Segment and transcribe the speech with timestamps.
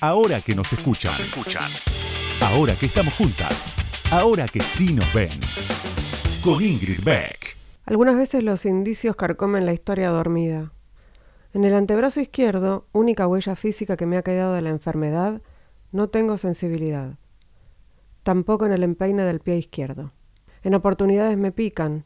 [0.00, 1.12] Ahora que nos escuchan.
[2.40, 3.66] Ahora que estamos juntas.
[4.12, 5.40] Ahora que sí nos ven.
[6.40, 7.56] Con Ingrid Beck.
[7.84, 10.72] Algunas veces los indicios carcomen la historia dormida.
[11.52, 15.42] En el antebrazo izquierdo, única huella física que me ha quedado de la enfermedad,
[15.90, 17.18] no tengo sensibilidad.
[18.22, 20.12] Tampoco en el empeine del pie izquierdo.
[20.62, 22.04] En oportunidades me pican.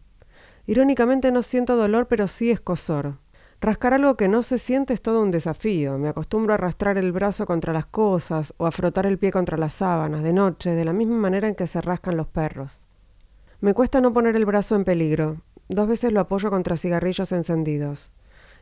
[0.67, 3.19] Irónicamente no siento dolor, pero sí escosor.
[3.63, 5.97] Rascar algo que no se siente es todo un desafío.
[5.97, 9.57] Me acostumbro a arrastrar el brazo contra las cosas o a frotar el pie contra
[9.57, 12.85] las sábanas de noche, de la misma manera en que se rascan los perros.
[13.61, 15.43] Me cuesta no poner el brazo en peligro.
[15.69, 18.13] Dos veces lo apoyo contra cigarrillos encendidos.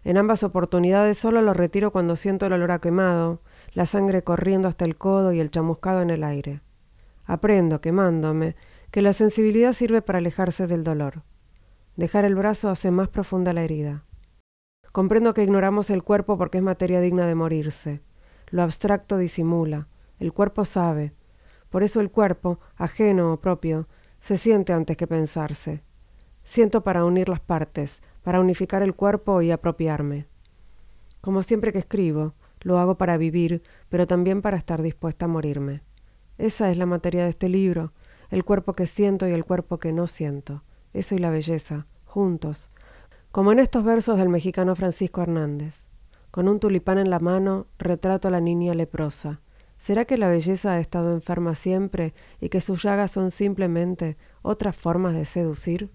[0.04, 3.40] En ambas oportunidades solo lo retiro cuando siento el olor a quemado,
[3.72, 6.60] la sangre corriendo hasta el codo y el chamuscado en el aire.
[7.24, 8.54] Aprendo, quemándome,
[8.90, 11.22] que la sensibilidad sirve para alejarse del dolor.
[11.96, 14.04] Dejar el brazo hace más profunda la herida.
[14.92, 18.00] Comprendo que ignoramos el cuerpo porque es materia digna de morirse.
[18.48, 19.88] Lo abstracto disimula.
[20.18, 21.14] El cuerpo sabe.
[21.68, 23.86] Por eso el cuerpo, ajeno o propio,
[24.20, 25.84] se siente antes que pensarse.
[26.42, 30.26] Siento para unir las partes, para unificar el cuerpo y apropiarme.
[31.20, 35.82] Como siempre que escribo, lo hago para vivir, pero también para estar dispuesta a morirme.
[36.36, 37.92] Esa es la materia de este libro,
[38.30, 40.64] el cuerpo que siento y el cuerpo que no siento.
[40.92, 42.70] Eso y la belleza, juntos,
[43.32, 45.86] como en estos versos del mexicano Francisco Hernández.
[46.32, 49.40] Con un tulipán en la mano, retrato a la niña leprosa.
[49.78, 54.76] ¿Será que la belleza ha estado enferma siempre y que sus llagas son simplemente otras
[54.76, 55.90] formas de seducir?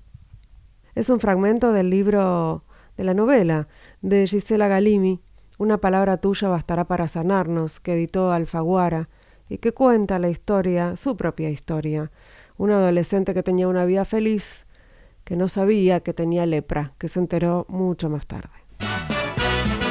[0.95, 2.63] Es un fragmento del libro
[2.97, 3.67] de la novela
[4.01, 5.21] de Gisela Galimi,
[5.57, 9.09] Una palabra tuya bastará para sanarnos, que editó Alfaguara
[9.49, 12.11] y que cuenta la historia, su propia historia.
[12.57, 14.64] Un adolescente que tenía una vida feliz
[15.25, 18.49] que no sabía que tenía lepra, que se enteró mucho más tarde.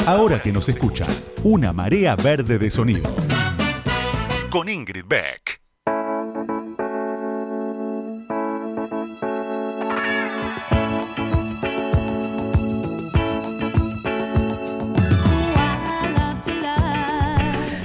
[0.06, 1.08] Ahora que nos escuchan,
[1.42, 3.12] una marea verde de sonido.
[4.50, 5.60] Con Ingrid Beck.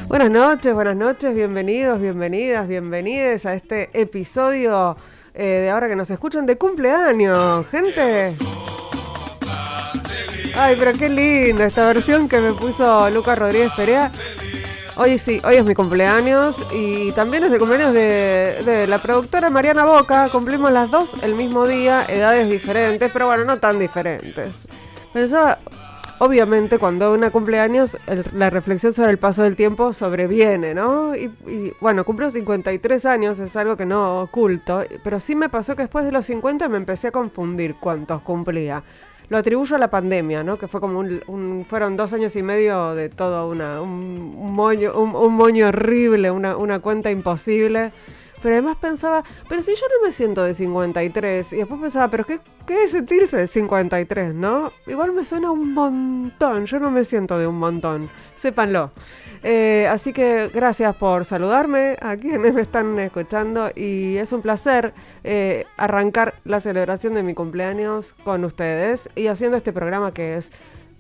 [0.08, 4.98] Buenas noches, buenas noches, bienvenidos, bienvenidas, bienvenides a este episodio
[5.42, 8.36] eh, de ahora que nos escuchan de cumpleaños, gente.
[10.54, 14.12] Ay, pero qué linda esta versión que me puso Lucas Rodríguez Perea.
[14.98, 19.50] Hoy sí, hoy es mi cumpleaños y también es el cumpleaños de, de, la productora
[19.50, 20.28] Mariana Boca.
[20.28, 24.56] Cumplimos las dos el mismo día, edades diferentes, pero bueno, no tan diferentes.
[25.14, 25.60] Pensaba,
[26.20, 27.98] obviamente cuando una cumpleaños
[28.34, 31.16] la reflexión sobre el paso del tiempo sobreviene, ¿no?
[31.16, 31.32] Y,
[31.80, 36.06] bueno, cumplo 53 años, es algo que no oculto, pero sí me pasó que después
[36.06, 38.84] de los 50 me empecé a confundir cuántos cumplía.
[39.30, 40.58] Lo atribuyo a la pandemia, ¿no?
[40.58, 45.34] Que fue como un, fueron dos años y medio de todo una, un, moño, un,
[45.34, 47.92] moño horrible, una, una cuenta imposible.
[48.42, 52.26] Pero además pensaba, pero si yo no me siento de 53, y después pensaba, pero
[52.26, 54.72] ¿qué, qué es sentirse de 53, no?
[54.88, 58.92] Igual me suena un montón, yo no me siento de un montón, sépanlo.
[59.42, 64.94] Eh, así que gracias por saludarme a quienes me están escuchando y es un placer
[65.24, 70.52] eh, arrancar la celebración de mi cumpleaños con ustedes y haciendo este programa que es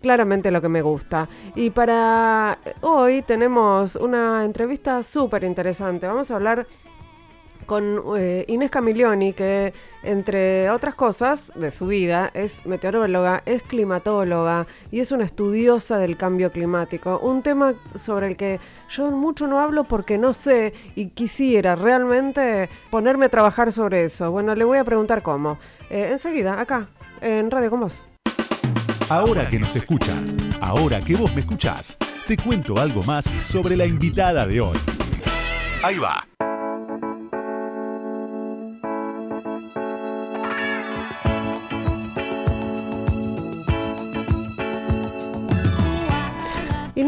[0.01, 1.28] claramente lo que me gusta.
[1.55, 6.07] Y para hoy tenemos una entrevista súper interesante.
[6.07, 6.66] Vamos a hablar
[7.69, 14.66] con eh, Inés Camilioni, que entre otras cosas de su vida es meteoróloga, es climatóloga
[14.90, 17.19] y es una estudiosa del cambio climático.
[17.19, 18.59] Un tema sobre el que
[18.90, 24.31] yo mucho no hablo porque no sé y quisiera realmente ponerme a trabajar sobre eso.
[24.31, 25.59] Bueno, le voy a preguntar cómo.
[25.91, 26.88] Eh, enseguida, acá,
[27.22, 28.08] en Radio Con Vos.
[29.09, 30.25] Ahora que nos escuchan,
[30.59, 34.78] ahora que vos me escuchás, te cuento algo más sobre la invitada de hoy.
[35.84, 36.28] Ahí va.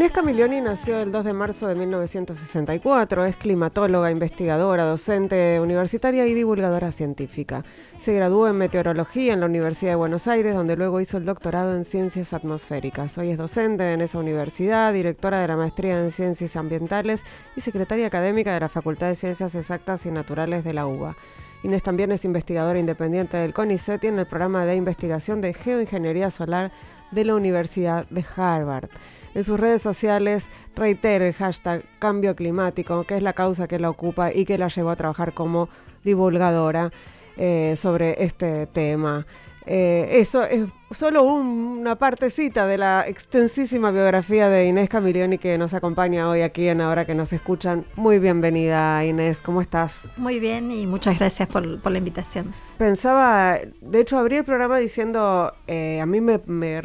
[0.02, 6.34] Inés Camilioni nació el 2 de marzo de 1964, es climatóloga, investigadora, docente universitaria y
[6.34, 7.62] divulgadora científica.
[8.00, 11.76] Se graduó en meteorología en la Universidad de Buenos Aires, donde luego hizo el doctorado
[11.76, 13.16] en ciencias atmosféricas.
[13.16, 17.22] Hoy es docente en esa universidad, directora de la maestría en ciencias ambientales
[17.54, 21.16] y secretaria académica de la Facultad de Ciencias Exactas y Naturales de la UBA.
[21.62, 26.28] Inés también es investigadora independiente del CONICET y en el programa de investigación de geoingeniería
[26.32, 26.72] solar
[27.12, 28.88] de la Universidad de Harvard.
[29.34, 33.88] En sus redes sociales reitera el hashtag cambio climático, que es la causa que la
[33.88, 35.68] ocupa y que la llevó a trabajar como
[36.04, 36.90] divulgadora
[37.36, 39.26] eh, sobre este tema.
[39.66, 45.72] Eh, eso es solo una partecita de la extensísima biografía de Inés Camilioni que nos
[45.74, 47.84] acompaña hoy aquí en Ahora que nos escuchan.
[47.96, 50.08] Muy bienvenida Inés, ¿cómo estás?
[50.16, 52.52] Muy bien y muchas gracias por, la invitación.
[52.78, 56.82] Pensaba, de hecho abrí el programa diciendo, eh, a mí me, me,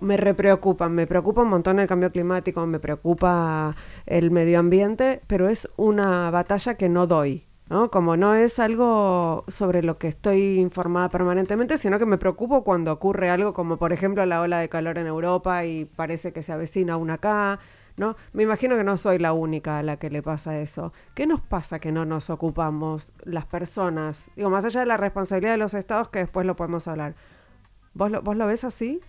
[0.00, 3.76] me repreocupa, me preocupa un montón el cambio climático, me preocupa
[4.06, 7.47] el medio ambiente, pero es una batalla que no doy.
[7.68, 7.90] ¿No?
[7.90, 12.92] Como no es algo sobre lo que estoy informada permanentemente, sino que me preocupo cuando
[12.92, 16.52] ocurre algo como por ejemplo la ola de calor en Europa y parece que se
[16.52, 17.58] avecina una acá,
[17.96, 18.16] ¿no?
[18.32, 20.92] Me imagino que no soy la única a la que le pasa eso.
[21.14, 24.30] ¿Qué nos pasa que no nos ocupamos las personas?
[24.36, 27.14] Digo, más allá de la responsabilidad de los estados, que después lo podemos hablar.
[27.94, 29.00] ¿Vos lo, vos lo ves así?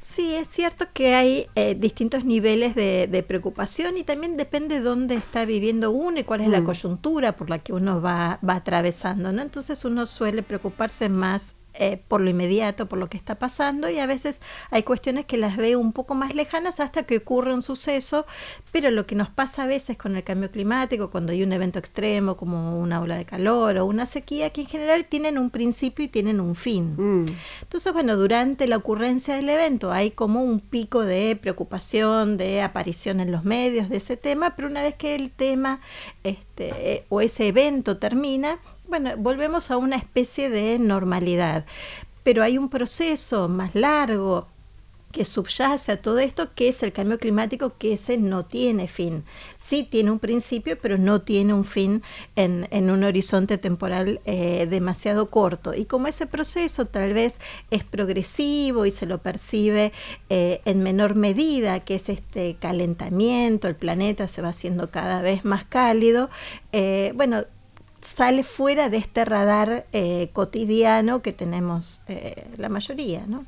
[0.00, 5.44] Sí, es cierto que hay eh, distintos niveles de, preocupación y también depende dónde está
[5.44, 6.64] viviendo uno y cuál es la mm.
[6.64, 9.42] coyuntura por la que uno va, va atravesando, ¿no?
[9.42, 13.98] Entonces uno suele preocuparse más eh, por lo inmediato, por lo que está pasando y
[13.98, 14.40] a veces
[14.70, 18.26] hay cuestiones que las veo un poco más lejanas hasta que ocurre un suceso,
[18.72, 21.78] pero lo que nos pasa a veces con el cambio climático, cuando hay un evento
[21.78, 26.04] extremo como una ola de calor o una sequía, que en general tienen un principio
[26.04, 26.94] y tienen un fin.
[26.96, 27.26] Mm.
[27.62, 33.20] Entonces, bueno, durante la ocurrencia del evento hay como un pico de preocupación, de aparición
[33.20, 35.80] en los medios de ese tema, pero una vez que el tema
[36.24, 41.66] este, o ese evento termina, bueno, volvemos a una especie de normalidad,
[42.22, 44.48] pero hay un proceso más largo
[45.16, 49.24] que subyace a todo esto, que es el cambio climático, que ese no tiene fin.
[49.56, 52.02] Sí tiene un principio, pero no tiene un fin
[52.34, 55.72] en, un horizonte temporal eh, demasiado corto.
[55.72, 57.40] Y como ese proceso tal vez
[57.70, 59.90] es progresivo y se lo percibe
[60.28, 65.46] eh, en menor medida, que es este calentamiento, el planeta se va haciendo cada vez
[65.46, 66.28] más cálido,
[66.72, 67.44] eh, bueno,
[68.00, 73.44] sale fuera de este radar eh, cotidiano que tenemos eh, la mayoría, ¿no?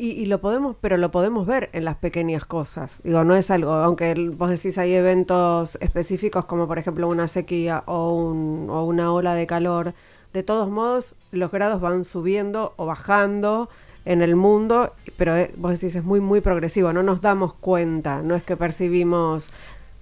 [0.00, 3.00] Y, lo podemos, pero lo podemos ver en las pequeñas cosas.
[3.02, 7.82] Digo, no es algo, aunque vos decís hay eventos específicos como por ejemplo una sequía
[7.86, 9.94] o, un, o una ola de calor,
[10.32, 13.68] de todos modos los grados van subiendo o bajando
[14.04, 18.22] en el mundo, pero eh, vos decís es muy, muy progresivo, no nos damos cuenta,
[18.22, 19.50] no es que percibimos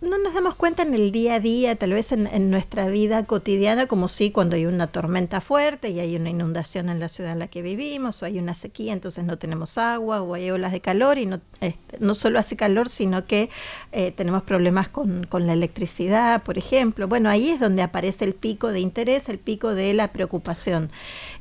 [0.06, 3.86] no nos damos cuenta en el día a día, tal vez en, nuestra vida cotidiana,
[3.86, 7.38] como si cuando hay una tormenta fuerte y hay una inundación en la ciudad en
[7.38, 10.80] la que vivimos, o hay una sequía, entonces no tenemos agua, o hay olas de
[10.80, 13.50] calor, y no, este, no solo hace calor, sino que
[13.92, 17.08] eh, tenemos problemas con, con, la electricidad, por ejemplo.
[17.08, 20.90] Bueno, ahí es donde aparece el pico de interés, el pico de la preocupación.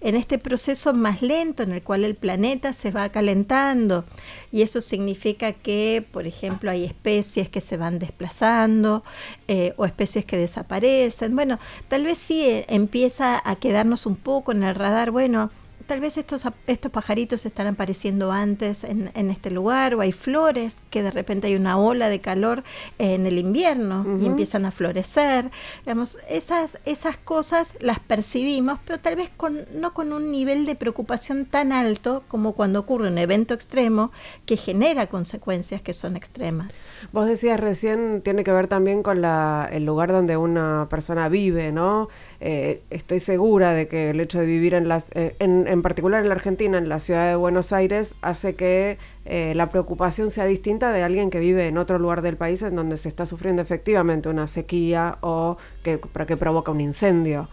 [0.05, 4.05] En este proceso más lento en el cual el planeta se va calentando,
[4.51, 9.03] y eso significa que, por ejemplo, hay especies que se van desplazando,
[9.47, 11.35] eh, o especies que desaparecen.
[11.35, 11.57] Bueno,
[11.87, 15.49] tal vez sí eh, empieza a quedarnos un poco en el radar, bueno,
[15.85, 21.03] tal vez estos, estos pajaritos están apareciendo antes en, este lugar o hay flores que
[21.03, 22.63] de repente hay una ola de calor
[22.97, 25.51] en el invierno y empiezan a florecer.
[25.85, 30.75] Digamos, esas, esas cosas las percibimos, pero tal vez con, no con un nivel de
[30.75, 34.11] preocupación tan alto como cuando ocurre un evento extremo
[34.45, 36.89] que genera consecuencias que son extremas.
[37.11, 41.71] Vos decías recién, tiene que ver también con la, el lugar donde una persona vive,
[41.71, 42.09] ¿no?
[42.39, 45.11] Eh, estoy segura de que el hecho de vivir en las...
[45.13, 49.54] en en particular en la Argentina, en la ciudad de Buenos Aires, hace que eh,
[49.56, 52.98] la preocupación sea distinta de alguien que vive en otro lugar del país en donde
[52.98, 57.50] se está sufriendo efectivamente una sequía o que, que provoca un incendio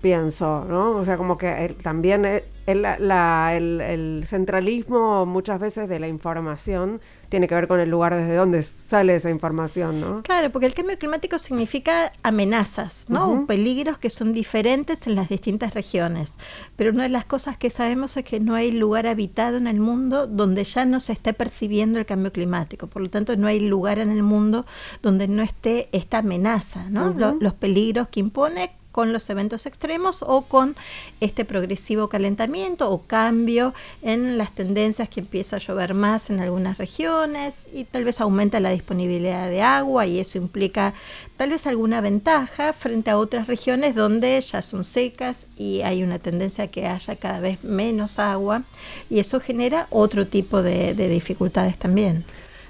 [0.00, 0.90] pienso, ¿no?
[0.90, 2.24] O sea, como que también
[2.66, 8.34] el, el, centralismo muchas veces de la información tiene que ver con el lugar desde
[8.34, 10.22] donde sale esa información, ¿no?
[10.22, 13.46] Claro, porque el cambio climático significa amenazas, ¿no?
[13.46, 16.36] Peligros que son diferentes en las distintas regiones.
[16.76, 19.80] Pero una de las cosas que sabemos es que no hay lugar habitado en el
[19.80, 22.86] mundo donde ya no se esté percibiendo el cambio climático.
[22.86, 24.64] Por lo tanto, no hay lugar en el mundo
[25.02, 27.14] donde no esté esta amenaza, ¿no?
[27.40, 30.74] los peligros que impone con los eventos extremos o con
[31.20, 36.78] este progresivo calentamiento o cambio en las tendencias que empieza a llover más en algunas
[36.78, 40.94] regiones y tal vez aumenta la disponibilidad de agua y eso implica
[41.36, 46.18] tal vez alguna ventaja frente a otras regiones donde ya son secas y hay una
[46.18, 48.64] tendencia a que haya cada vez menos agua
[49.08, 52.24] y eso genera otro tipo de, de dificultades también.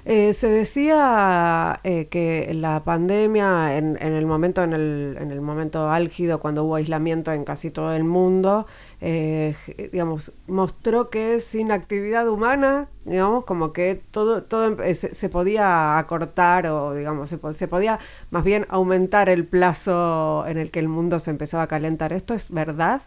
[0.05, 5.89] Eh, se decía eh, que la pandemia, en, el momento, en el, en el, momento
[5.89, 8.65] álgido, cuando hubo aislamiento en casi todo el mundo,
[9.01, 9.55] eh,
[9.91, 16.93] digamos, mostró que sin actividad humana, digamos, como que todo, todo se, podía acortar o,
[16.95, 17.99] digamos, se, se podía
[18.31, 22.13] más bien aumentar el plazo en el que el mundo se empezaba a calentar.
[22.13, 23.01] ¿Esto es verdad?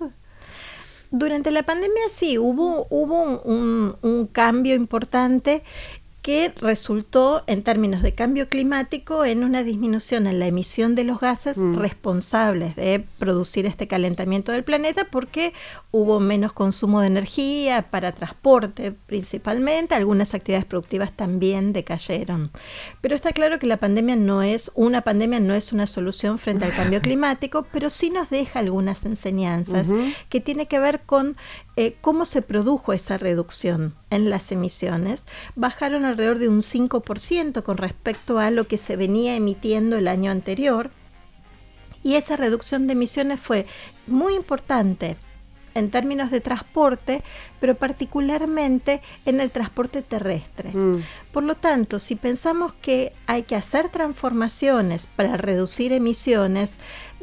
[1.15, 5.63] Durante la pandemia sí, hubo, hubo un, un cambio importante
[6.23, 11.19] que resultó en términos de cambio climático en una disminución en la emisión de los
[11.19, 11.77] gases mm.
[11.77, 15.53] responsables de producir este calentamiento del planeta porque
[15.91, 22.53] hubo menos consumo de energía para transporte principalmente, algunas actividades productivas también decayeron.
[23.01, 26.65] Pero está claro que la pandemia no es una pandemia no es una solución frente
[26.65, 29.91] al cambio climático, pero sí nos deja algunas enseñanzas
[30.29, 31.37] que tiene que ver con
[31.77, 35.27] eh, cómo se produjo esa reducción en las emisiones.
[35.57, 40.31] Bajaron alrededor de un 5% con respecto a lo que se venía emitiendo el año
[40.31, 40.91] anterior.
[42.03, 43.67] Y esa reducción de emisiones fue
[44.07, 45.17] muy importante
[45.75, 47.23] en términos de transporte,
[47.61, 50.71] pero particularmente en el transporte terrestre.
[50.71, 51.03] Mm.
[51.33, 56.79] Por lo tanto, si pensamos que hay que hacer transformaciones para reducir emisiones,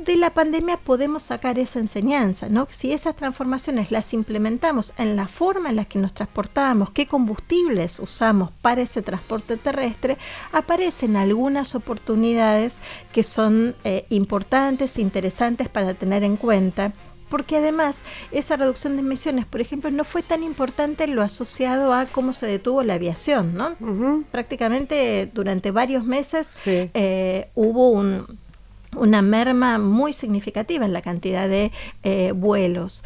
[0.05, 2.67] de la pandemia podemos sacar esa enseñanza, ¿no?
[2.69, 7.99] Si esas transformaciones las implementamos en la forma en la que nos transportamos, qué combustibles
[7.99, 10.17] usamos para ese transporte terrestre,
[10.51, 12.79] aparecen algunas oportunidades
[13.11, 16.93] que son eh, importantes, interesantes para tener en cuenta
[17.29, 22.05] porque además esa reducción de emisiones, por ejemplo, no fue tan importante lo asociado a
[22.05, 23.75] cómo se detuvo la aviación, ¿no?
[24.31, 28.03] Prácticamente durante varios meses eh, hubo
[28.95, 31.71] una merma muy significativa en la cantidad de
[32.03, 33.03] eh, vuelos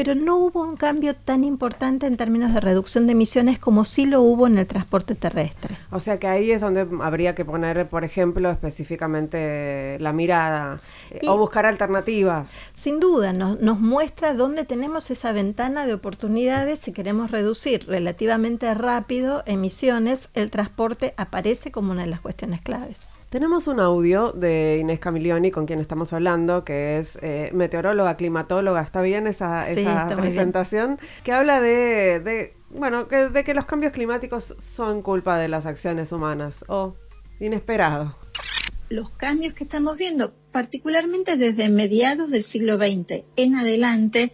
[0.00, 4.06] pero no hubo un cambio tan importante en términos de reducción de emisiones como sí
[4.06, 5.76] lo hubo en el transporte terrestre.
[5.90, 10.80] O sea que ahí es donde habría que poner, por ejemplo, específicamente la mirada
[11.10, 12.50] eh, o buscar alternativas.
[12.74, 18.72] Sin duda, nos, nos muestra dónde tenemos esa ventana de oportunidades si queremos reducir relativamente
[18.72, 23.19] rápido emisiones, el transporte aparece como una de las cuestiones claves.
[23.30, 28.82] Tenemos un audio de Inés Camilioni con quien estamos hablando, que es eh, meteoróloga, climatóloga,
[28.82, 29.66] ¿está bien esa,
[30.16, 30.98] presentación?
[31.22, 36.10] Que habla de, bueno, que, de que los cambios climáticos son culpa de las acciones
[36.10, 36.96] humanas o
[37.38, 38.16] inesperado.
[38.88, 44.32] Los cambios que estamos viendo, particularmente desde mediados del siglo XX en adelante,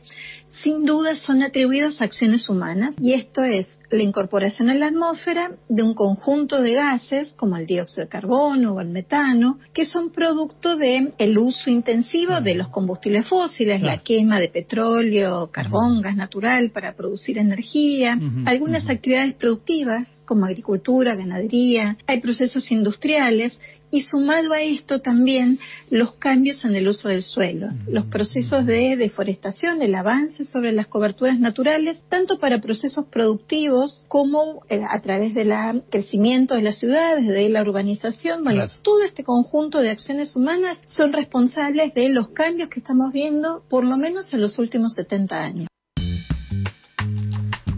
[0.62, 5.52] sin duda son atribuidos a acciones humanas y esto es la incorporación en la atmósfera
[5.68, 10.11] de un conjunto de gases como el dióxido de carbono o el metano que son
[10.11, 16.16] producto del el uso intensivo de los combustibles fósiles, la quema de petróleo, carbón, gas
[16.16, 24.52] natural para producir energía, algunas actividades productivas como agricultura, ganadería, hay procesos industriales y sumado
[24.52, 25.59] a esto también
[25.90, 30.87] los cambios en el uso del suelo, los procesos de deforestación, el avance sobre las
[30.87, 35.52] coberturas naturales, tanto para procesos productivos como eh, a través del
[35.90, 38.43] crecimiento de las ciudades, de la urbanización.
[38.45, 43.62] Bueno, todo este conjunto de acciones humanas son responsables de los cambios que estamos viendo
[43.69, 45.69] por lo menos en los últimos 70 años.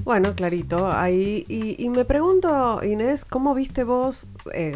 [0.09, 1.45] Bueno, clarito, ahí.
[1.49, 4.73] Y, me pregunto, Inés, ¿cómo viste vos, eh,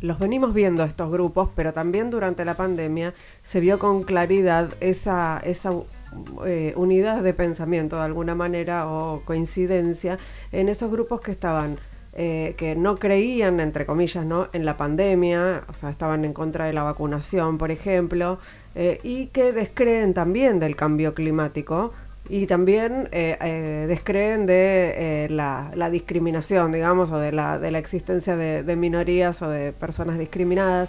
[0.00, 5.40] los venimos viendo estos grupos, pero también durante la pandemia se vio con claridad esa,
[5.44, 5.72] esa
[6.46, 10.18] eh, unidad de pensamiento de alguna manera o coincidencia
[10.52, 11.76] en esos grupos que estaban
[12.12, 14.50] eh, que no creían, entre comillas, ¿no?
[14.52, 18.38] en la pandemia, o sea, estaban en contra de la vacunación, por ejemplo,
[19.02, 21.92] y que descreen también del cambio climático
[22.28, 27.78] y también eh, eh, descreen de eh, la, discriminación, digamos, o de la, de la
[27.78, 30.88] existencia de, minorías o de personas discriminadas.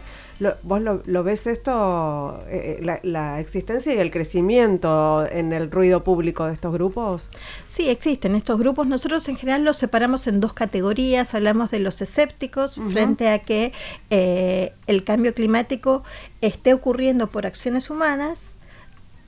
[0.64, 2.42] ¿Vos lo, ves esto,
[2.82, 7.30] la, la, existencia y el crecimiento en el ruido público de estos grupos?
[7.66, 8.88] Sí, existen estos grupos.
[8.88, 11.34] Nosotros en general los separamos en dos categorías.
[11.36, 13.74] Hablamos de los escépticos frente a que
[14.10, 16.04] el cambio climático
[16.42, 18.56] esté ocurriendo por acciones humanas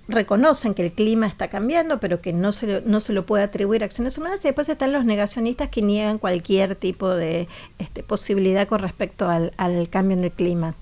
[0.07, 3.43] reconocen que el clima está cambiando, pero que no se, lo, no se lo puede
[3.43, 7.47] atribuir a acciones humanas, y después están los negacionistas que niegan cualquier tipo de
[7.79, 9.51] este, posibilidad con respecto al,
[9.89, 10.75] cambio en el clima.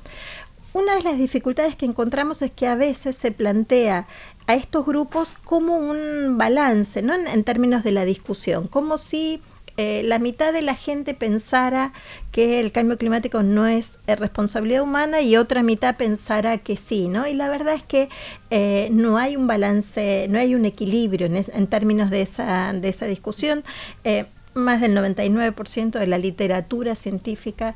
[0.73, 4.07] Una de las dificultades que encontramos es que a veces se plantea
[4.45, 7.15] a estos grupos como un balance, ¿no?
[7.15, 9.41] En, en términos de la discusión, como si
[9.77, 11.91] eh, la mitad de la gente pensara
[12.31, 17.09] que el cambio climático no es eh, responsabilidad humana y otra mitad pensara que sí,
[17.09, 17.27] ¿no?
[17.27, 18.07] Y la verdad es que
[18.51, 23.05] eh, no hay un balance, no hay un equilibrio en, términos de esa, de esa
[23.05, 23.63] discusión
[24.53, 27.75] más del 99% de la literatura científica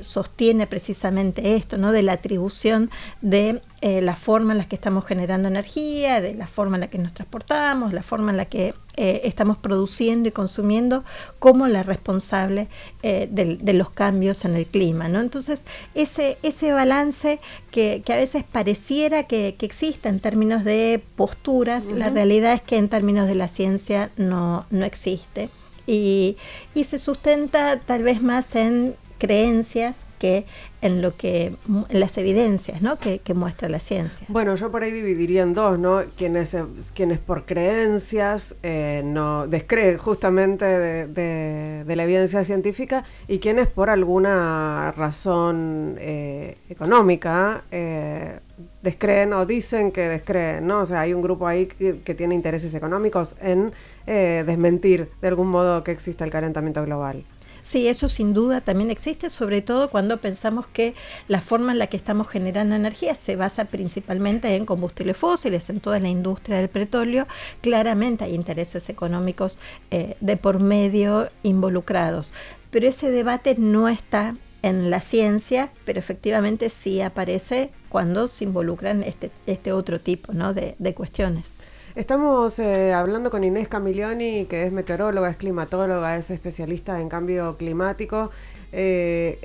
[0.00, 1.92] sostiene precisamente esto, ¿no?
[1.92, 6.78] De la atribución de la forma en la que estamos generando energía, de la forma
[6.78, 11.04] en la que nos transportamos, la forma en la que eh, estamos produciendo y consumiendo
[11.38, 12.68] como la responsable
[13.02, 15.08] eh, de, los cambios en el clima.
[15.08, 15.20] ¿no?
[15.20, 17.38] Entonces, ese, ese balance
[17.70, 22.88] que, a veces pareciera que, existe en términos de posturas, la realidad es que en
[22.88, 25.50] términos de la ciencia no, no existe.
[25.86, 26.36] Y,
[26.74, 30.46] y se sustenta tal vez más en creencias que
[30.82, 31.56] en lo que
[31.88, 32.98] en las evidencias ¿no?
[32.98, 34.26] que, muestra la ciencia.
[34.28, 36.02] Bueno, yo por ahí dividiría en dos, ¿no?
[36.16, 36.56] Quienes,
[36.94, 44.92] quienes por creencias eh, no descreen justamente de, la evidencia científica y quienes por alguna
[44.96, 48.40] razón eh, económica eh,
[48.82, 50.80] descreen o dicen que descreen, ¿no?
[50.80, 53.72] O sea, hay un grupo ahí que, que tiene intereses económicos en
[54.06, 57.24] desmentir de algún modo que exista el calentamiento global.
[57.66, 60.94] Sí, eso sin duda también existe, sobre todo cuando pensamos que
[61.26, 65.80] la forma en la que estamos generando energía se basa principalmente en combustibles fósiles, en
[65.80, 67.26] toda la industria del petróleo.
[67.62, 69.58] Claramente hay intereses económicos
[69.90, 72.32] eh, de por medio involucrados,
[72.70, 79.02] pero ese debate no está en la ciencia, pero efectivamente sí aparece cuando se involucran
[79.02, 80.54] este, este otro tipo ¿no?
[80.54, 81.65] de, de cuestiones.
[81.96, 87.56] Estamos eh, hablando con Inés Camilioni, que es meteoróloga, es climatóloga, es especialista en cambio
[87.56, 88.30] climático.
[88.70, 89.40] Eh,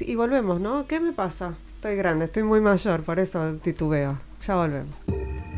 [0.00, 0.86] y, volvemos, ¿no?
[0.86, 1.54] ¿Qué me pasa?
[1.76, 4.18] Estoy grande, estoy muy mayor, por eso titubeo.
[4.46, 4.94] Ya volvemos.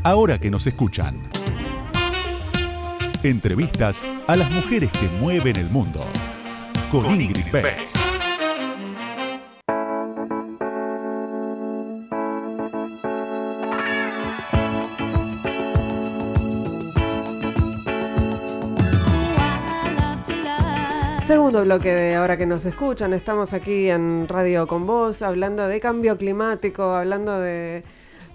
[0.05, 1.21] Ahora que nos escuchan.
[3.21, 5.99] Entrevistas a las mujeres que mueven el mundo.
[6.89, 7.92] Con, Ingrid Beck.
[21.53, 25.79] Segundo bloque de ahora que nos escuchan, estamos aquí en Radio con Vos hablando de
[25.79, 27.83] cambio climático, hablando de,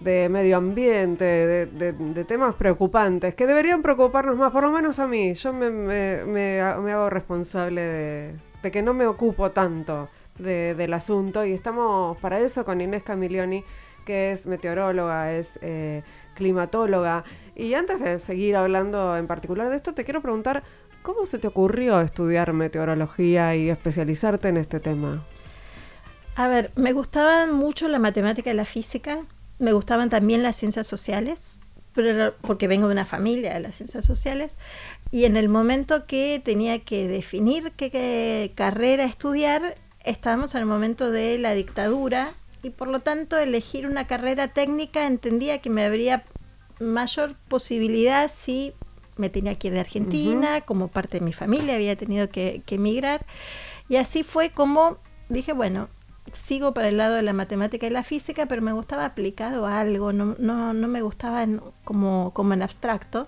[0.00, 5.34] medio ambiente, de, temas preocupantes que deberían preocuparnos más, por lo menos a mí.
[5.34, 10.08] Yo me, hago responsable de, que no me ocupo tanto
[10.38, 13.64] del asunto y estamos para eso con Inés Camilioni,
[14.06, 16.04] que es meteoróloga, es eh,
[16.36, 17.24] climatóloga.
[17.56, 20.62] Y antes de seguir hablando en particular de esto, te quiero preguntar
[21.08, 25.24] ¿Cómo se te ocurrió estudiar meteorología y especializarte en este tema?
[26.34, 29.20] A ver, me gustaban mucho la matemática y la física,
[29.58, 31.60] me gustaban también las ciencias sociales,
[31.94, 34.56] pero porque vengo de una familia de las ciencias sociales,
[35.10, 41.10] y en el momento que tenía que definir qué, carrera estudiar, estábamos en el momento
[41.10, 42.28] de la dictadura
[42.62, 46.24] y por lo tanto elegir una carrera técnica entendía que me habría
[46.80, 48.74] mayor posibilidad si
[49.18, 53.26] me tenía que ir de Argentina, como parte de mi familia había tenido que, emigrar.
[53.88, 55.88] Y así fue como dije, bueno,
[56.32, 59.80] sigo para el lado de la matemática y la física, pero me gustaba aplicado a
[59.80, 61.44] algo, no, no, no me gustaba
[61.84, 63.26] como, como en abstracto.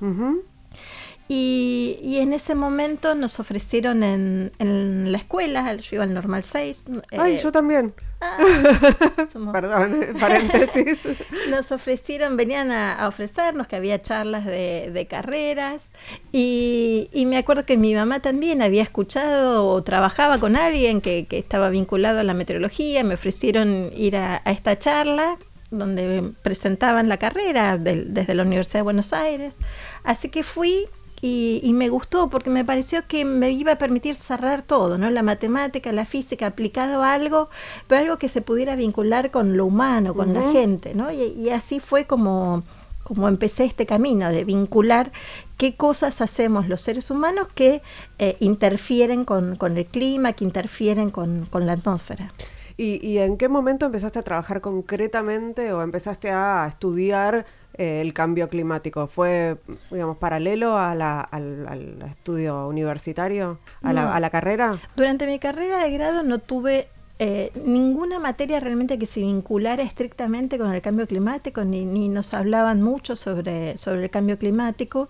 [1.33, 6.43] Y, y, en ese momento nos ofrecieron en, en la escuela, yo iba al Normal
[6.43, 6.87] 6.
[7.17, 7.95] Ay, yo también.
[8.21, 8.37] Ah,
[9.53, 11.03] Perdón, paréntesis.
[11.51, 15.93] Nos ofrecieron, venían a, ofrecernos que había charlas de, carreras
[16.33, 21.71] y, me acuerdo que mi mamá también había escuchado o trabajaba con alguien que, estaba
[21.71, 25.39] vinculado a la meteorología, me ofrecieron ir a, esta charla
[25.71, 29.55] donde presentaban la carrera desde la Universidad de Buenos Aires.
[30.03, 30.89] Así que fui
[31.23, 35.11] y, me gustó porque me pareció que me iba a permitir cerrar todo, ¿no?
[35.11, 37.51] La matemática, la física aplicado a algo,
[37.87, 41.13] pero algo que se pudiera vincular con lo humano, con la gente, ¿no?
[41.13, 42.63] Y, así fue como,
[43.03, 45.13] como empecé este camino de vincular
[45.59, 47.83] qué cosas hacemos los seres humanos que
[48.19, 52.33] eh, interfieren con, el clima, que interfieren con, con la atmósfera.
[52.79, 57.45] ¿Y, ¿Y, en qué momento empezaste a trabajar concretamente o empezaste a estudiar
[57.81, 59.07] eh, el cambio climático?
[59.07, 59.57] ¿Fue,
[59.91, 64.79] digamos, paralelo a al, estudio universitario, a, la, carrera?
[64.97, 66.89] Durante mi carrera de grado no tuve
[67.19, 72.35] eh, ninguna materia realmente que se vinculara estrictamente con el cambio climático, ni, ni nos
[72.35, 75.09] hablaban mucho sobre, sobre el cambio climático.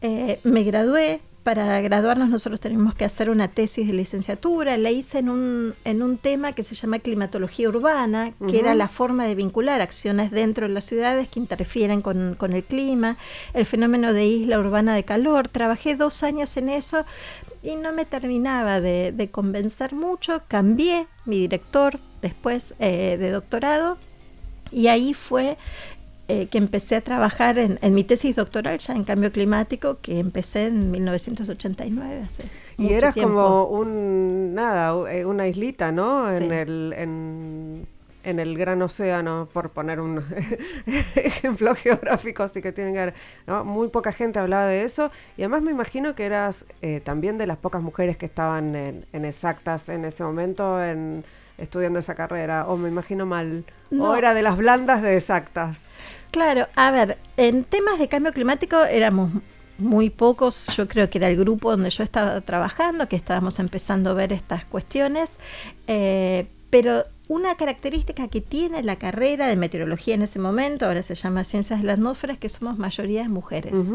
[0.00, 4.76] Eh, me gradué, para graduarnos nosotros tenemos que hacer una tesis de licenciatura.
[4.76, 8.88] La hice en un, en un tema que se llama climatología urbana, que era la
[8.88, 13.16] forma de vincular acciones dentro de las ciudades que interfieren con, el clima,
[13.54, 15.48] el fenómeno de isla urbana de calor.
[15.48, 17.04] Trabajé dos años en eso
[17.62, 20.42] y no me terminaba de, convencer mucho.
[20.48, 23.96] Cambié mi director después eh, de doctorado
[24.70, 25.56] y ahí fue
[26.28, 30.66] eh, que empecé a trabajar en, mi tesis doctoral ya en cambio climático, que empecé
[30.66, 32.22] en 1989.
[32.24, 32.44] Hace
[32.76, 36.30] y eras como un, nada, eh, una islita, ¿no?
[36.30, 36.94] En el,
[38.28, 40.22] en el gran océano, por poner un
[41.16, 43.14] ejemplo geográfico, así que tienen que ver,
[43.46, 43.64] ¿no?
[43.64, 47.46] Muy poca gente hablaba de eso, y además me imagino que eras eh, también de
[47.46, 51.24] las pocas mujeres que estaban en, exactas en ese momento, en
[51.56, 53.64] estudiando esa carrera, o me imagino mal,
[53.98, 55.78] o era de las blandas de exactas.
[56.30, 59.30] Claro, a ver, en temas de cambio climático éramos
[59.78, 64.10] muy pocos, yo creo que era el grupo donde yo estaba trabajando, que estábamos empezando
[64.10, 65.38] a ver estas cuestiones,
[65.86, 71.14] eh, pero una característica que tiene la carrera de meteorología en ese momento, ahora se
[71.14, 73.92] llama Ciencias de la Atmósfera, es que somos mayoría de mujeres,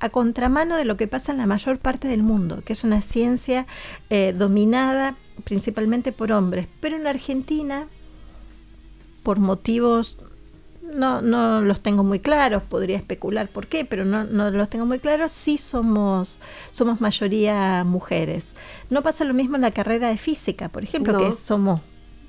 [0.00, 3.00] a contramano de lo que pasa en la mayor parte del mundo, que es una
[3.00, 3.66] ciencia
[4.10, 6.66] eh, dominada principalmente por hombres.
[6.80, 7.86] Pero en Argentina,
[9.22, 10.18] por motivos
[10.92, 14.86] no, no los tengo muy claros, podría especular por qué, pero no, no los tengo
[14.86, 18.54] muy claros, sí somos, somos mayoría mujeres.
[18.90, 21.80] No pasa lo mismo en la carrera de física, por ejemplo, que somos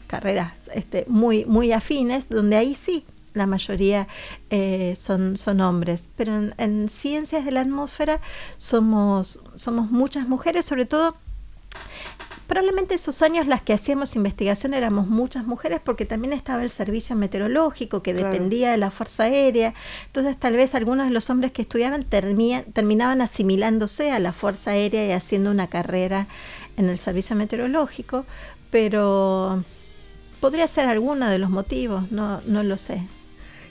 [0.08, 4.08] carreras este, muy, muy afines, donde ahí sí la mayoría
[4.50, 8.22] eh, son, son hombres, pero en, ciencias de la atmósfera
[8.58, 11.16] somos, somos muchas mujeres, sobre todo
[12.54, 17.16] probablemente esos años las que hacíamos investigación éramos muchas mujeres porque también estaba el servicio
[17.16, 19.74] meteorológico que dependía de la Fuerza Aérea.
[20.06, 25.04] Entonces tal vez algunos de los hombres que estudiaban terminaban asimilándose a la Fuerza Aérea
[25.04, 26.28] y haciendo una carrera
[26.78, 28.24] en el servicio meteorológico,
[28.70, 29.64] pero
[30.40, 33.02] podría ser alguno de los motivos, no, no lo sé.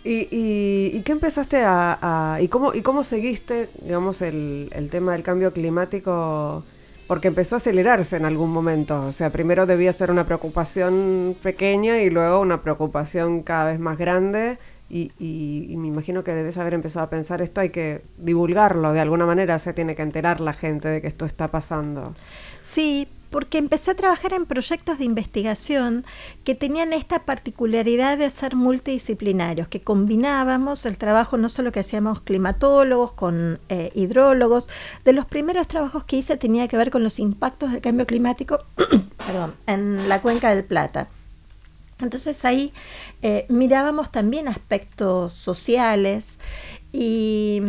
[0.02, 5.22] ¿Y, y, qué empezaste a, y cómo y cómo seguiste, digamos, el, el, tema del
[5.22, 6.64] cambio climático?
[7.06, 9.06] Porque empezó a acelerarse en algún momento.
[9.06, 13.98] O sea, primero debía ser una preocupación pequeña y luego una preocupación cada vez más
[13.98, 14.58] grande.
[14.88, 19.00] Y, y, me imagino que debes haber empezado a pensar esto hay que divulgarlo de
[19.00, 22.12] alguna manera, se tiene que enterar la gente de que esto está pasando.
[22.60, 26.04] Sí, porque empecé a trabajar en proyectos de investigación
[26.44, 32.20] que tenían esta particularidad de ser multidisciplinarios, que combinábamos el trabajo no solo que hacíamos
[32.20, 34.68] climatólogos con eh, hidrólogos,
[35.06, 38.58] de los primeros trabajos que hice tenía que ver con los impactos del cambio climático
[39.66, 41.08] en la cuenca del Plata.
[42.00, 42.72] Entonces ahí
[43.22, 46.36] eh, mirábamos también aspectos sociales
[46.92, 47.62] y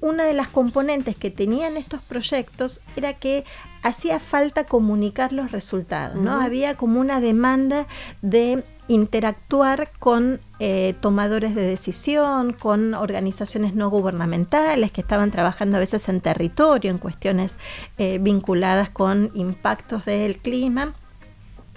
[0.00, 3.44] una de las componentes que tenían estos proyectos era que
[3.82, 6.40] hacía falta comunicar los resultados, ¿no?
[6.40, 7.86] Había como una demanda
[8.22, 15.80] de interactuar con eh, tomadores de decisión, con organizaciones no gubernamentales que estaban trabajando a
[15.80, 17.56] veces en territorio, en cuestiones
[17.98, 20.92] eh, vinculadas con impactos del clima.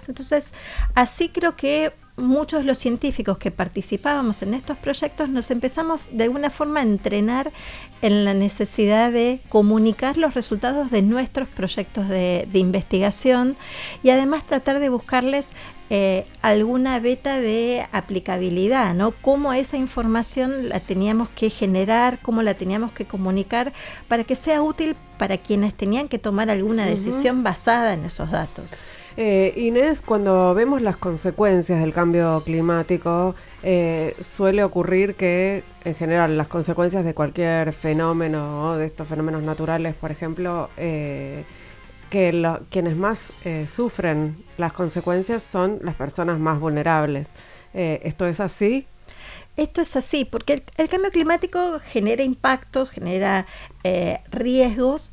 [0.08, 0.52] Entonces,
[0.94, 6.24] así creo que muchos de los científicos que participábamos en estos proyectos nos empezamos de
[6.24, 7.52] alguna forma a entrenar
[8.02, 13.56] en la necesidad de comunicar los resultados de nuestros proyectos de, investigación
[14.02, 15.50] y además tratar de buscarles
[15.90, 19.10] eh, alguna beta de aplicabilidad, ¿no?
[19.10, 23.72] Cómo esa información la teníamos que generar, cómo la teníamos que comunicar
[24.08, 28.70] para que sea útil para quienes tenían que tomar alguna decisión basada en esos datos.
[29.16, 36.36] Eh, Inés, cuando vemos las consecuencias del cambio climático, eh, suele ocurrir que, en general,
[36.36, 41.44] las consecuencias de cualquier fenómeno, de estos fenómenos naturales, por ejemplo, eh,
[42.10, 43.32] que quienes más
[43.68, 47.26] sufren las consecuencias son las personas más vulnerables.
[47.72, 48.86] ¿Esto es así?
[49.56, 53.46] Esto es así, porque el, cambio climático genera impactos, genera
[54.30, 55.12] riesgos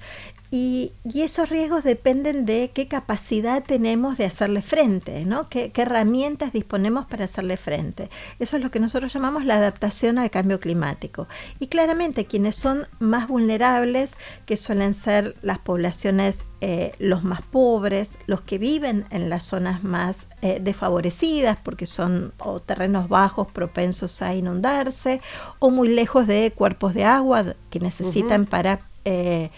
[0.53, 5.47] y, esos riesgos dependen de qué capacidad tenemos de hacerle frente, ¿no?
[5.47, 8.09] ¿Qué, herramientas disponemos para hacerle frente.
[8.39, 11.27] Eso es lo que nosotros llamamos la adaptación al cambio climático.
[11.59, 18.19] Y claramente quienes son más vulnerables, que suelen ser las poblaciones eh, los más pobres,
[18.27, 24.21] los que viven en las zonas más eh, desfavorecidas porque son o terrenos bajos propensos
[24.21, 25.21] a inundarse
[25.57, 29.49] o muy lejos de cuerpos de agua que necesitan para eh,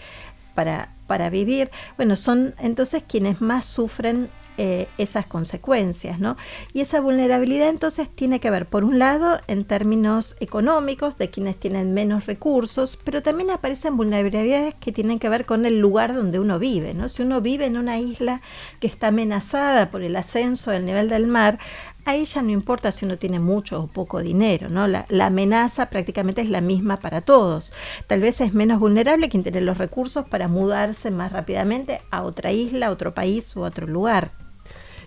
[0.54, 6.36] para, para vivir, bueno, son entonces quienes más sufren eh, esas consecuencias, ¿no?
[6.72, 11.58] Y esa vulnerabilidad entonces tiene que ver, por un lado, en términos económicos, de quienes
[11.58, 16.38] tienen menos recursos, pero también aparecen vulnerabilidades que tienen que ver con el lugar donde
[16.38, 17.08] uno vive, ¿no?
[17.08, 18.42] Si uno vive en una isla
[18.78, 21.58] que está amenazada por el ascenso del nivel del mar,
[22.04, 24.86] ahí ya no importa si uno tiene mucho o poco dinero, ¿no?
[24.86, 27.72] La, amenaza prácticamente es la misma para todos.
[28.06, 32.52] Tal vez es menos vulnerable quien tiene los recursos para mudarse más rápidamente a otra
[32.52, 34.32] isla, a otro país u otro lugar.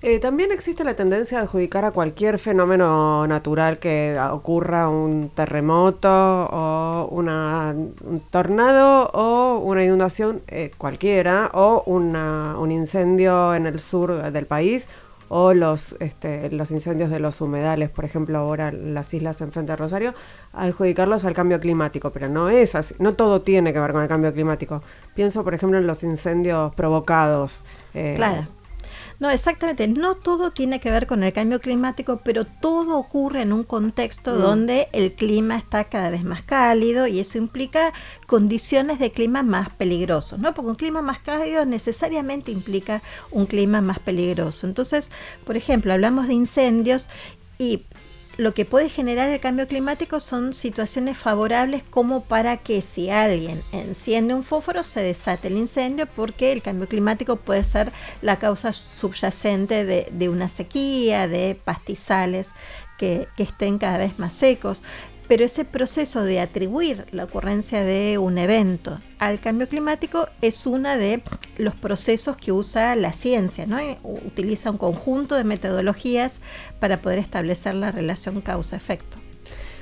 [0.03, 6.07] Eh, también existe la tendencia de adjudicar a cualquier fenómeno natural que ocurra un terremoto
[6.07, 14.31] o una, un tornado o una inundación eh, cualquiera o un incendio en el sur
[14.31, 14.87] del país
[15.29, 19.75] o los, este, los incendios de los humedales, por ejemplo, ahora las islas enfrente de
[19.75, 20.13] Rosario,
[20.53, 24.07] adjudicarlos al cambio climático, pero no es así, no todo tiene que ver con el
[24.07, 24.81] cambio climático.
[25.15, 27.63] Pienso, por ejemplo, en los incendios provocados.
[27.93, 28.56] Eh, claro
[29.19, 29.87] no, exactamente.
[29.87, 34.35] No todo tiene que ver con el cambio climático, pero todo ocurre en un contexto
[34.35, 34.39] mm.
[34.39, 37.93] donde el clima está cada vez más cálido y eso implica
[38.27, 40.53] condiciones de clima más peligrosos, ¿no?
[40.53, 43.01] Porque un clima más cálido necesariamente implica
[43.31, 44.67] un clima más peligroso.
[44.67, 45.09] Entonces,
[45.45, 47.09] por ejemplo, hablamos de incendios
[47.57, 47.83] y
[48.37, 53.63] lo que puede generar el cambio climático son situaciones favorables como para que si alguien
[53.71, 58.73] enciende un fósforo se desate el incendio porque el cambio climático puede ser la causa
[58.73, 62.51] subyacente de, una sequía, de pastizales
[62.99, 64.83] que, estén cada vez más secos.
[65.27, 70.97] Pero ese proceso de atribuir la ocurrencia de un evento al cambio climático es uno
[70.97, 71.21] de
[71.57, 73.77] los procesos que usa la ciencia, ¿no?
[74.03, 76.39] Utiliza un conjunto de metodologías
[76.79, 79.17] para poder establecer la relación causa-efecto.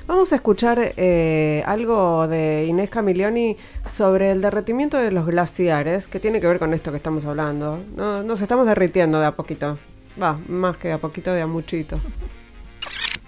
[0.06, 6.20] Vamos a escuchar eh, algo de Inés Camilioni sobre el derretimiento de los glaciares, que
[6.20, 7.80] tiene que ver con esto que estamos hablando.
[7.96, 9.78] nos estamos derritiendo de a poquito.
[10.20, 12.00] Va, más que de a poquito, de a muchito.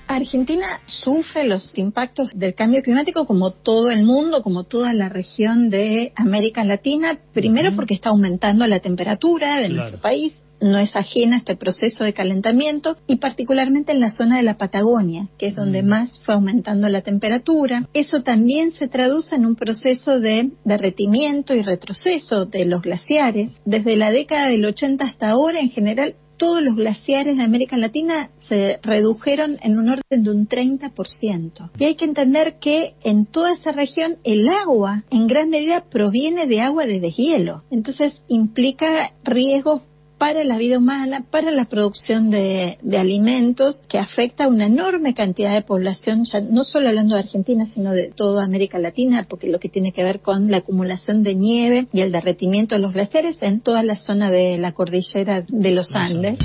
[0.09, 5.71] Argentina sufre los impactos del cambio climático como todo el mundo, como toda la región
[5.71, 11.37] de América Latina, primero porque está aumentando la temperatura de nuestro país, no es ajena
[11.37, 15.55] a este proceso de calentamiento y particularmente en la zona de la Patagonia, que es
[15.55, 15.87] donde mm.
[15.87, 17.87] más fue aumentando la temperatura.
[17.95, 23.53] Eso también se traduce en un proceso de derretimiento y retroceso de los glaciares.
[23.65, 28.31] Desde la década del 80 hasta ahora, en general, todos los glaciares de América Latina
[28.49, 31.71] se redujeron en un orden de un 30%.
[31.79, 36.47] Y hay que entender que en toda esa región el agua en gran medida proviene
[36.47, 37.65] de agua de deshielo.
[37.71, 39.83] Entonces implica riesgos
[40.19, 45.55] para la vida humana, para la producción de, alimentos, que afecta a una enorme cantidad
[45.55, 49.61] de población, ya no solo hablando de Argentina, sino de toda América Latina, porque lo
[49.61, 53.37] que tiene que ver con la acumulación de nieve y el derretimiento de los glaciares
[53.41, 56.39] en toda la zona de la cordillera de los Andes.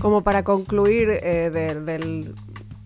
[0.00, 1.50] Como para concluir eh,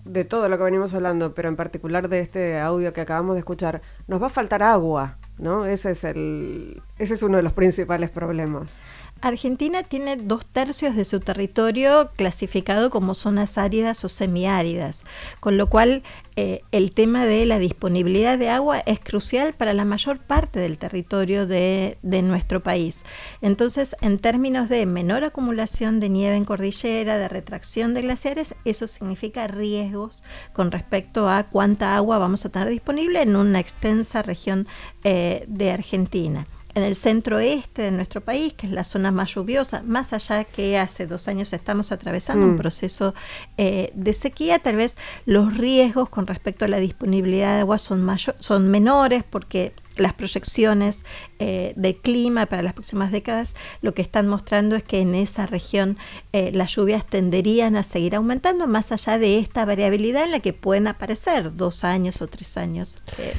[0.08, 3.40] de todo lo que venimos hablando, pero en particular de este audio que acabamos de
[3.40, 5.66] escuchar, nos va a faltar agua, ¿no?
[5.66, 8.74] Ese es, el, ese es uno de los principales problemas.
[9.20, 15.04] Argentina tiene dos tercios de su territorio clasificado como zonas áridas o semiáridas,
[15.40, 16.02] con lo cual
[16.36, 20.78] eh, el tema de la disponibilidad de agua es crucial para la mayor parte del
[20.78, 23.04] territorio de, nuestro país.
[23.42, 28.86] Entonces, en términos de menor acumulación de nieve en cordillera, de retracción de glaciares, eso
[28.86, 34.68] significa riesgos con respecto a cuánta agua vamos a tener disponible en una extensa región
[35.02, 39.34] eh, de Argentina en el centro oeste de nuestro país, que es la zona más
[39.34, 42.58] lluviosa, más allá que hace dos años estamos atravesando un mm.
[42.58, 43.14] proceso
[43.56, 48.04] eh, de sequía, tal vez los riesgos con respecto a la disponibilidad de agua son,
[48.04, 51.02] mayor, son menores porque las proyecciones
[51.40, 55.46] eh, de clima para las próximas décadas lo que están mostrando es que en esa
[55.46, 55.98] región
[56.32, 60.52] eh, las lluvias tenderían a seguir aumentando más allá de esta variabilidad en la que
[60.52, 62.98] pueden aparecer dos años o tres años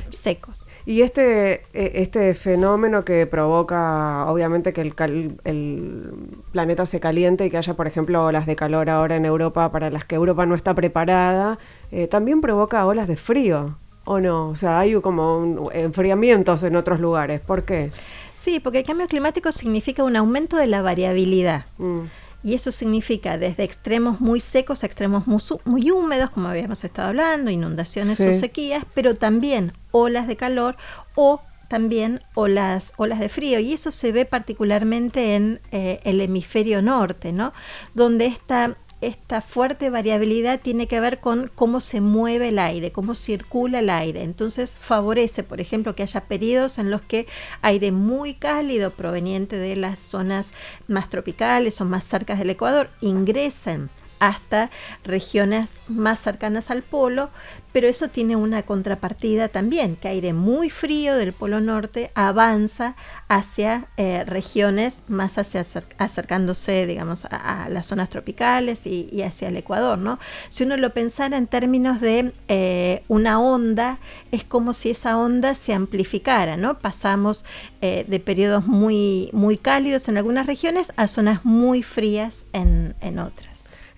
[0.10, 0.66] secos.
[0.90, 4.96] Y este, e, este fenómeno que provoca, obviamente, que el,
[5.44, 6.14] el,
[6.52, 9.92] planeta se caliente y que haya, por ejemplo, olas de calor ahora en Europa para
[9.92, 11.60] las que Europa no está preparada,
[11.92, 14.50] eh, también provoca olas de frío, ¿o no?
[14.50, 17.40] O sea, hay como enfriamientos en otros lugares.
[17.40, 17.92] ¿Por qué?
[18.34, 21.68] Sí, porque el cambio climático significa un aumento de la variabilidad.
[21.78, 22.08] Mm
[22.44, 27.52] y eso significa desde extremos muy secos a extremos muy, húmedos, como habíamos estado hablando,
[27.52, 30.78] inundaciones o sequías, pero también olas de calor
[31.16, 33.60] o también olas, olas de frío.
[33.60, 37.54] Y eso se ve particularmente en eh, el hemisferio norte, ¿no?
[37.94, 43.16] donde esta esta fuerte variabilidad tiene que ver con cómo se mueve el aire, cómo
[43.16, 44.24] circula el aire.
[44.24, 47.28] Entonces favorece, por ejemplo, que haya periodos en los que
[47.62, 50.54] aire muy cálido proveniente de las zonas
[50.88, 54.70] más tropicales o más cercas del Ecuador ingresen hasta
[55.04, 57.30] regiones más cercanas al polo,
[57.72, 62.96] pero eso tiene una contrapartida también, que aire muy frío del polo norte avanza
[63.28, 65.64] hacia eh, regiones más hacia
[65.98, 70.20] acercándose, digamos, a, las zonas tropicales y, hacia el Ecuador, ¿no?
[70.50, 74.00] Si uno lo pensara en términos de eh, una onda,
[74.32, 76.80] es como si esa onda se amplificara, ¿no?
[76.80, 77.46] Pasamos
[77.82, 83.49] eh, de periodos muy, muy cálidos en algunas regiones a zonas muy frías en otras.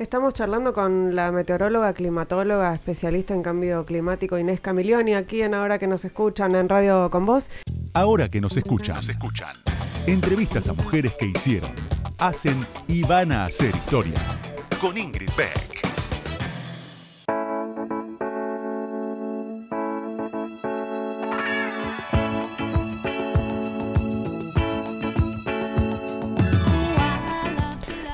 [0.02, 5.78] Estamos charlando con la meteoróloga, climatóloga, especialista en cambio climático Inés Camilioni, aquí en Ahora
[5.78, 7.52] que nos escuchan en Radio con Vos.
[7.94, 9.56] Ahora que nos escuchan, nos escuchan.
[10.08, 11.70] Entrevistas a mujeres que hicieron,
[12.18, 14.20] hacen y van a hacer historia.
[14.82, 15.71] Con Ingrid Beck.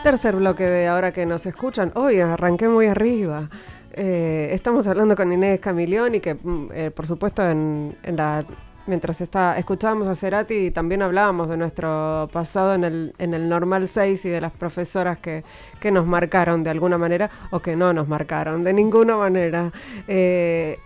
[0.08, 1.92] Tercer bloque de ahora que nos escuchan.
[1.96, 3.50] Hoy arranqué muy arriba.
[3.92, 8.46] Eh, estamos hablando con Inés Camilioni, que mm, eh, por supuesto en, la
[8.86, 13.90] mientras está, escuchábamos a Cerati también hablábamos de nuestro pasado en el, en el Normal
[13.90, 15.44] 6 y de las profesoras que,
[15.82, 19.74] que nos marcaron de alguna manera o que no nos marcaron de ninguna manera.
[20.08, 20.78] Eh,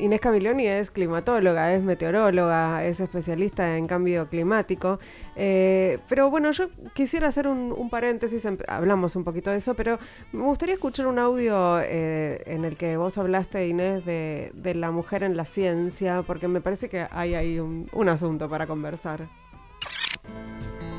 [0.00, 4.98] Inés Camilioni es climatóloga, es meteoróloga, es especialista en cambio climático.
[5.36, 9.98] Eh, pero bueno, yo quisiera hacer un, paréntesis, hablamos un poquito de eso, pero
[10.32, 15.22] me gustaría escuchar un audio eh, en el que vos hablaste, Inés, de, la mujer
[15.24, 19.28] en la ciencia, porque me parece que hay ahí un asunto para conversar.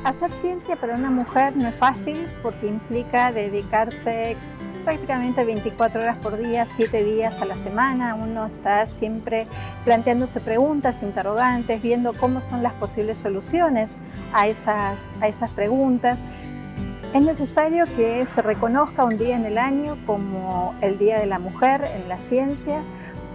[0.04, 4.36] Hacer ciencia para una mujer no es fácil porque implica dedicarse
[4.84, 8.14] prácticamente 24 horas por día, 7 días a la semana.
[8.14, 9.46] Uno está siempre
[9.84, 13.98] planteándose preguntas, interrogantes, viendo cómo son las posibles soluciones
[14.32, 16.24] a esas, a esas preguntas.
[17.14, 21.38] Es necesario que se reconozca un día en el año como el Día de la
[21.38, 22.82] Mujer en la ciencia,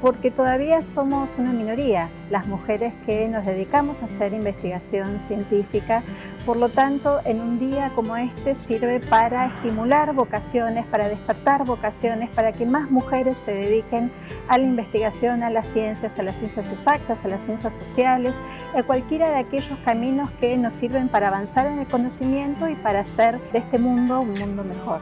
[0.01, 6.03] porque todavía somos una minoría, las mujeres que nos dedicamos a hacer investigación científica.
[6.45, 12.29] Por lo tanto, en un día como este sirve para estimular vocaciones, para despertar vocaciones,
[12.29, 14.11] para que más mujeres se dediquen
[14.47, 18.39] a la investigación, a las ciencias, a las ciencias exactas, a las ciencias sociales,
[18.75, 22.99] a cualquiera de aquellos caminos que nos sirven para avanzar en el conocimiento y para
[22.99, 25.01] hacer de este mundo un mundo mejor.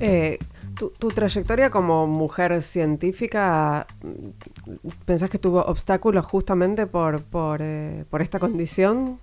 [0.00, 0.38] Eh,
[0.76, 3.86] tu, trayectoria como mujer científica,
[5.04, 9.18] ¿pensás que tuvo obstáculos justamente por, por, eh, esta condición?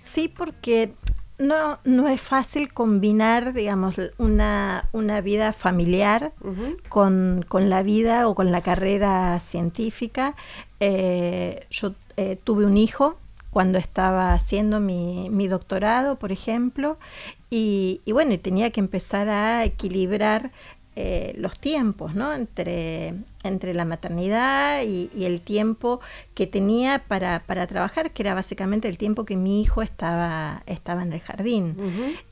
[0.00, 0.92] Sí, porque
[1.38, 6.32] no, no es fácil combinar, digamos, una, una vida familiar
[6.88, 10.34] con, la vida o con la carrera científica.
[10.80, 13.18] Eh, yo eh, tuve un hijo
[13.56, 16.98] cuando estaba haciendo mi, doctorado, por ejemplo,
[17.48, 20.52] y, y, bueno, tenía que empezar a equilibrar
[20.98, 22.32] eh, los tiempos, ¿no?
[22.32, 26.00] Entre, entre la maternidad y, el tiempo
[26.32, 31.02] que tenía para, para, trabajar, que era básicamente el tiempo que mi hijo estaba, estaba
[31.02, 31.76] en el jardín.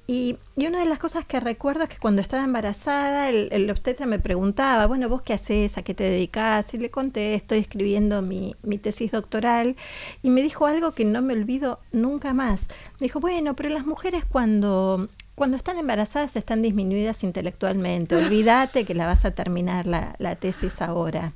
[0.07, 3.71] y, y, una de las cosas que recuerdo es que cuando estaba embarazada, el, el,
[3.71, 5.77] obstetra me preguntaba, bueno, ¿vos qué haces?
[5.77, 6.73] ¿A qué te dedicas?
[6.73, 9.77] Y le conté, estoy escribiendo mi, mi tesis doctoral.
[10.23, 12.69] Y me dijo algo que no me olvido nunca más.
[12.99, 18.17] Me dijo, bueno, pero las mujeres cuando cuando están embarazadas están disminuidas intelectualmente.
[18.25, 21.33] Olvídate que la vas a terminar la, la tesis ahora.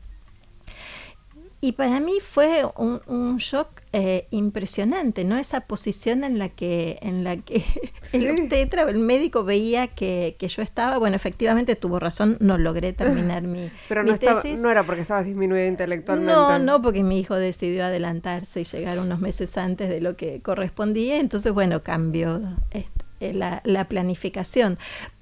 [1.60, 5.36] Y para mí fue un, shock eh, impresionante, ¿no?
[5.36, 7.64] Esa posición en la que, en la que
[8.12, 10.98] el tetra el médico veía que, yo estaba.
[10.98, 14.60] Bueno, efectivamente tuvo razón, no logré terminar mi, Pero no, tesis.
[14.60, 16.32] no era porque estabas disminuida intelectualmente.
[16.32, 20.40] No, no, porque mi hijo decidió adelantarse y llegar unos meses antes de lo que
[20.40, 21.18] correspondía.
[21.18, 23.07] Entonces, bueno, cambió esto.
[23.20, 24.78] Eh, la, planificación.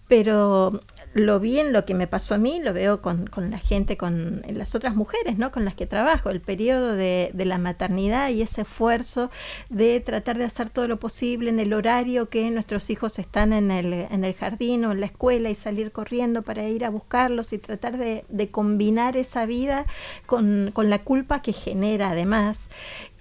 [0.07, 0.83] Pero
[1.15, 4.75] lo bien, lo que me pasó a mí, lo veo con, la gente, con las
[4.75, 5.51] otras mujeres, ¿no?
[5.51, 9.31] Con las que trabajo, el periodo de, la maternidad y ese esfuerzo
[9.69, 13.71] de tratar de hacer todo lo posible en el horario que nuestros hijos están en
[13.71, 17.53] el, en el jardín o en la escuela y salir corriendo para ir a buscarlos
[17.53, 19.87] y tratar de, combinar esa vida
[20.27, 22.69] con, con la culpa que genera además.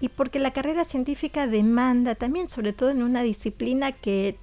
[0.00, 4.38] Y porque la carrera científica demanda también, sobre todo en una disciplina que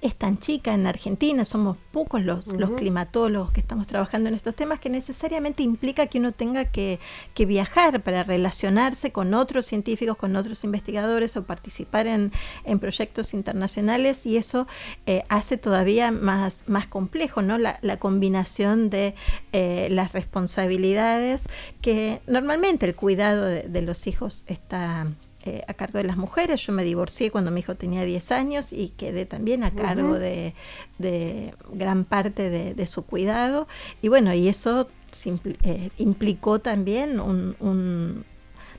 [0.00, 4.54] es tan chica en Argentina, somos pocos los, los climatólogos que estamos trabajando en estos
[4.54, 6.98] temas, que necesariamente implica que uno tenga que,
[7.46, 12.30] viajar para relacionarse con otros científicos, con otros investigadores o participar en,
[12.78, 14.66] proyectos internacionales y eso
[15.06, 17.58] eh, hace todavía más, más complejo ¿no?
[17.58, 19.14] la, combinación de
[19.52, 21.46] eh, las responsabilidades
[21.80, 25.06] que normalmente el cuidado de los hijos está
[25.42, 26.66] eh, a cargo de las mujeres.
[26.66, 30.54] Yo me divorcié cuando mi hijo tenía 10 años y quedé también a cargo de,
[31.72, 33.66] gran parte de, su cuidado.
[34.02, 34.86] Y bueno, y eso
[35.62, 38.24] eh, implicó también un,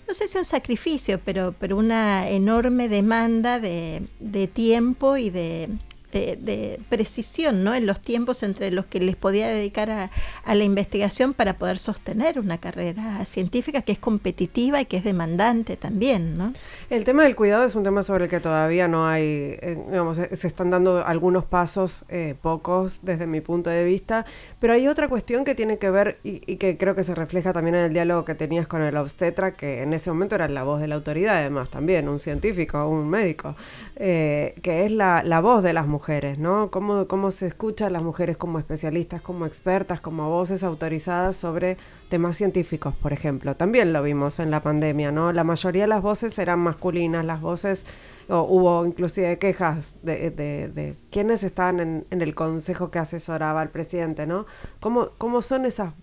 [0.07, 4.07] no sé si un sacrificio, pero, pero una enorme demanda de,
[4.53, 5.67] tiempo y de,
[6.11, 7.73] de, precisión ¿no?
[7.73, 10.09] en los tiempos entre los que les podía dedicar a,
[10.45, 15.77] la investigación para poder sostener una carrera científica que es competitiva y que es demandante
[15.77, 16.37] también.
[16.37, 16.53] ¿no?
[16.89, 20.17] El tema del cuidado es un tema sobre el que todavía no hay, eh, digamos,
[20.17, 24.25] se están dando algunos pasos, eh, pocos desde mi punto de vista,
[24.59, 27.53] pero hay otra cuestión que tiene que ver y, y, que creo que se refleja
[27.53, 30.63] también en el diálogo que tenías con el obstetra, que en ese momento era la
[30.63, 33.55] voz de la autoridad, además también, un científico, un médico.
[34.03, 36.71] Eh, que es la, la, voz de las mujeres, ¿no?
[36.71, 41.77] Cómo, cómo se escucha a las mujeres como especialistas, como expertas, como voces autorizadas sobre
[42.09, 43.55] temas científicos, por ejemplo.
[43.55, 45.31] También lo vimos en la pandemia, ¿no?
[45.33, 47.85] La mayoría de las voces eran masculinas, las voces,
[48.27, 53.69] hubo inclusive quejas de, de, de quienes estaban en, en, el consejo que asesoraba al
[53.69, 54.47] presidente, ¿no?
[54.79, 55.93] ¿Cómo, cómo son esas...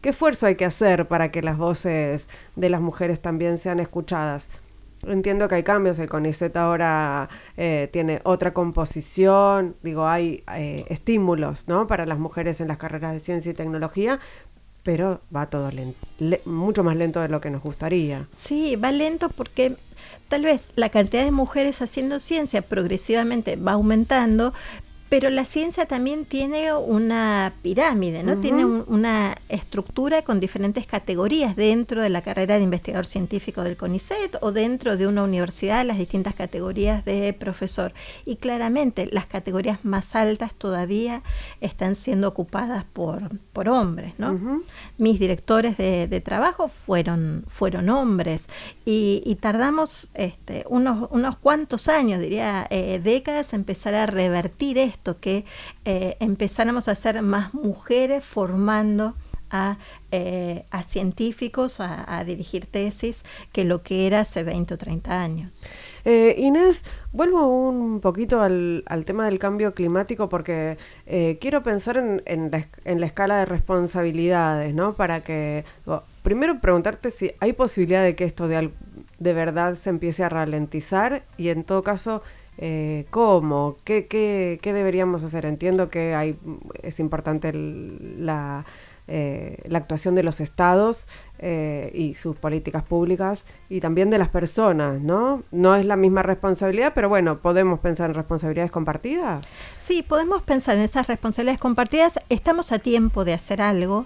[0.00, 4.48] ¿Qué esfuerzo hay que hacer para que las voces de las mujeres también sean escuchadas?
[5.06, 11.68] Entiendo que hay cambios, el CONICET ahora eh, tiene otra composición, digo, hay eh, estímulos
[11.68, 11.86] ¿no?
[11.86, 14.20] para las mujeres en las carreras de ciencia y tecnología,
[14.82, 15.98] pero va todo lento,
[16.44, 18.28] mucho más lento de lo que nos gustaría.
[18.36, 19.76] Sí, va lento porque
[20.28, 24.52] tal vez la cantidad de mujeres haciendo ciencia progresivamente va aumentando,
[25.10, 28.38] pero la ciencia también tiene una pirámide, ¿no?
[28.38, 34.36] Tiene una estructura con diferentes categorías dentro de la carrera de investigador científico del CONICET
[34.40, 37.92] o dentro de una universidad, las distintas categorías de profesor.
[38.24, 41.24] Y claramente las categorías más altas todavía
[41.60, 44.62] están siendo ocupadas por, por hombres, ¿no?
[44.96, 48.46] Mis directores de, trabajo fueron, fueron hombres
[48.84, 55.44] y, tardamos este, unos, unos cuantos años, diría eh, décadas, empezar a revertir esto que
[55.84, 59.14] eh, empezáramos a ser más mujeres formando
[59.52, 59.78] a,
[60.12, 65.66] eh, científicos a, dirigir tesis que lo que era hace 20 o 30 años.
[66.04, 70.78] Eh, Inés, vuelvo un poquito al, tema del cambio climático porque
[71.40, 74.94] quiero pensar en, la, escala de responsabilidades, ¿no?
[74.94, 75.64] Para que,
[76.22, 78.70] primero preguntarte si hay posibilidad de que esto de,
[79.18, 82.22] de verdad se empiece a ralentizar y en todo caso
[82.62, 83.78] eh, ¿Cómo?
[83.84, 85.46] ¿Qué, qué, deberíamos hacer?
[85.46, 86.38] Entiendo que hay,
[86.82, 88.66] es importante la,
[89.08, 91.08] eh, la actuación de los estados
[91.38, 95.42] eh, y sus políticas públicas y también de las personas, ¿no?
[95.50, 99.46] No es la misma responsabilidad, pero bueno, ¿podemos pensar en responsabilidades compartidas?
[99.78, 102.20] Sí, podemos pensar en esas responsabilidades compartidas.
[102.28, 104.04] Estamos a tiempo de hacer algo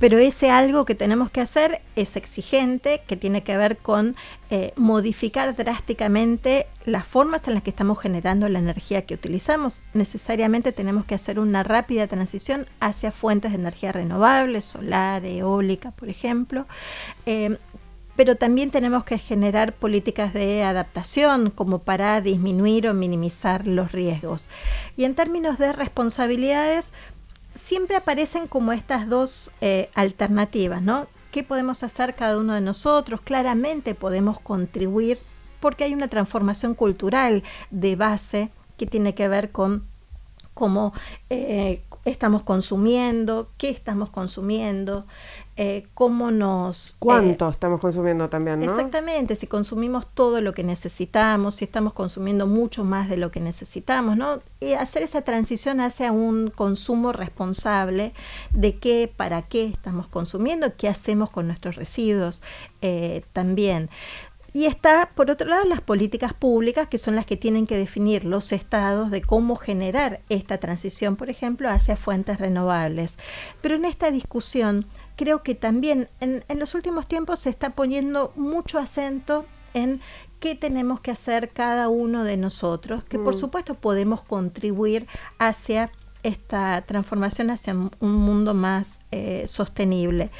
[0.00, 4.16] pero ese algo que tenemos que hacer es exigente, que tiene que ver con
[4.48, 9.82] eh, modificar drásticamente las formas en las que estamos generando la energía que utilizamos.
[9.92, 16.08] Necesariamente tenemos que hacer una rápida transición hacia fuentes de energía renovables, solar, eólica, por
[16.08, 16.66] ejemplo.
[17.26, 17.58] Eh,
[18.16, 24.48] pero también tenemos que generar políticas de adaptación como para disminuir o minimizar los riesgos.
[24.96, 26.92] Y en términos de responsabilidades,
[27.60, 31.06] siempre aparecen como estas dos eh, alternativas, ¿no?
[31.30, 33.20] ¿Qué podemos hacer cada uno de nosotros?
[33.20, 35.18] Claramente podemos contribuir
[35.60, 39.84] porque hay una transformación cultural de base que tiene que ver con
[40.54, 40.92] cómo
[41.28, 45.06] eh, estamos consumiendo, qué estamos consumiendo,
[45.62, 46.96] eh, cómo nos...
[46.98, 48.60] ¿Cuánto eh, estamos consumiendo también?
[48.60, 48.64] ¿no?
[48.64, 53.40] Exactamente, si consumimos todo lo que necesitamos, si estamos consumiendo mucho más de lo que
[53.40, 54.40] necesitamos, ¿no?
[54.58, 58.14] Y hacer esa transición hacia un consumo responsable
[58.52, 62.40] de qué, para qué estamos consumiendo, qué hacemos con nuestros residuos
[62.80, 63.90] eh, también.
[64.52, 68.24] Y está, por otro lado, las políticas públicas, que son las que tienen que definir
[68.24, 73.16] los estados de cómo generar esta transición, por ejemplo, hacia fuentes renovables.
[73.60, 74.86] Pero en esta discusión,
[75.20, 79.44] creo que también en, los últimos tiempos se está poniendo mucho acento
[79.74, 80.00] en
[80.38, 83.38] qué tenemos que hacer cada uno de nosotros, que por mm.
[83.38, 85.06] supuesto podemos contribuir
[85.38, 85.92] hacia
[86.22, 90.30] esta transformación hacia un mundo más eh, sostenible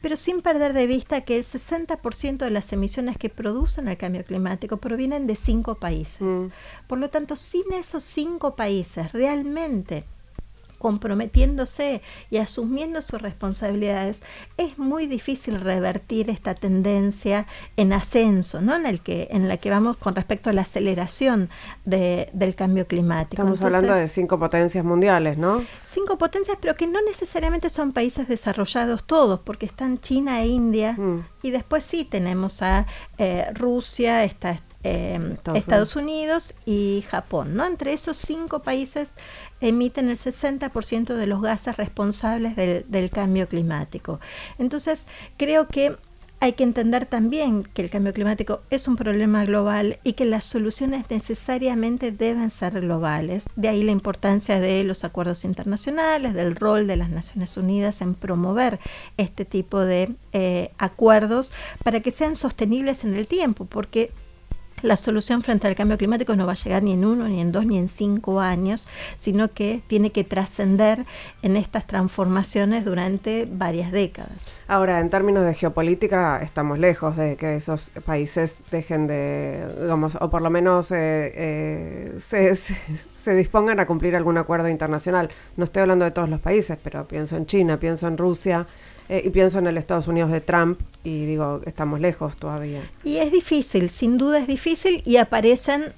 [0.00, 4.24] pero sin perder de vista que el 60% de las emisiones que producen el cambio
[4.24, 6.22] climático provienen de cinco países.
[6.22, 6.46] Mm.
[6.86, 10.04] Por lo tanto, sin esos cinco países realmente
[10.76, 14.22] comprometiéndose y asumiendo sus responsabilidades,
[14.56, 17.46] es muy difícil revertir esta tendencia
[17.76, 18.74] en ascenso, ¿no?
[18.74, 21.50] En el que, en la que vamos con respecto a la aceleración
[21.84, 23.42] del cambio climático.
[23.42, 25.64] Estamos hablando de cinco potencias mundiales, ¿no?
[25.82, 30.92] Cinco potencias, pero que no necesariamente son países desarrollados todos, porque están China e India,
[30.92, 31.24] mm.
[31.42, 32.86] y después sí tenemos a
[33.18, 36.54] eh, Rusia, está Em, Estados, Unidos.
[36.64, 37.56] y Japón.
[37.56, 37.64] ¿no?
[37.66, 39.14] Entre esos cinco países
[39.60, 44.20] emiten el 60% de los gases responsables del, cambio climático.
[44.58, 45.06] Entonces,
[45.36, 45.96] creo que
[46.38, 50.44] hay que entender también que el cambio climático es un problema global y que las
[50.44, 53.48] soluciones necesariamente deben ser globales.
[53.56, 58.14] De ahí la importancia de los acuerdos internacionales, del rol de las Naciones Unidas en
[58.14, 58.78] promover
[59.16, 64.12] este tipo de eh, acuerdos para que sean sostenibles en el tiempo, porque
[64.82, 67.52] la solución frente al cambio climático no va a llegar ni en uno, ni en
[67.52, 71.04] dos, ni en cinco años, sino que tiene que trascender
[71.42, 74.52] en estas transformaciones durante varias décadas.
[74.68, 80.30] Ahora, en términos de geopolítica, estamos lejos de que esos países dejen de, digamos, o
[80.30, 85.30] por lo menos eh, eh, se, se dispongan a cumplir algún acuerdo internacional.
[85.56, 88.66] No estoy hablando de todos los países, pero pienso en China, pienso en Rusia.
[89.08, 92.82] Eh, y pienso en el Estados Unidos de Trump y digo, estamos lejos todavía.
[93.04, 95.92] Y es difícil, sin duda es difícil y aparecen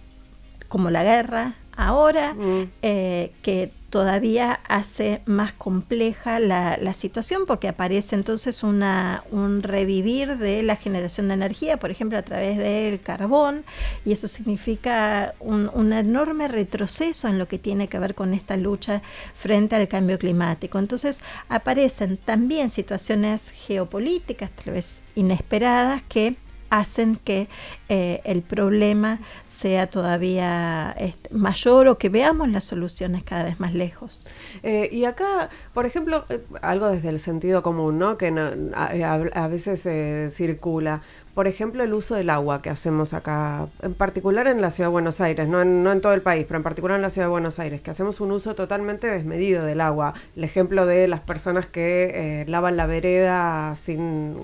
[0.68, 2.70] como la guerra ahora, mm.
[2.82, 10.62] eh, que todavía hace más compleja la, situación porque aparece entonces una, un revivir de
[10.62, 13.64] la generación de energía, por ejemplo, a través del carbón,
[14.04, 18.56] y eso significa un, un, enorme retroceso en lo que tiene que ver con esta
[18.56, 19.02] lucha
[19.34, 20.78] frente al cambio climático.
[20.78, 26.36] Entonces aparecen también situaciones geopolíticas, tal vez inesperadas, que
[26.70, 27.48] hacen que
[27.88, 30.94] eh, el problema sea todavía
[31.30, 34.26] mayor o que veamos las soluciones cada vez más lejos.
[34.62, 38.18] Eh, y acá, por ejemplo, eh, algo desde el sentido común, ¿no?
[38.18, 38.28] Que
[38.74, 41.02] a, veces se circula.
[41.34, 44.92] Por ejemplo, el uso del agua que hacemos acá, en particular en la ciudad de
[44.92, 47.30] Buenos Aires, no no en todo el país, pero en particular en la ciudad de
[47.30, 50.14] Buenos Aires, que hacemos un uso totalmente desmedido del agua.
[50.34, 54.36] El ejemplo de las personas que lavan la vereda sin